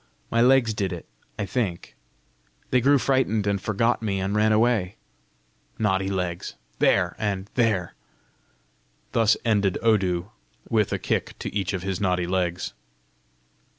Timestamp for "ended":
9.45-9.77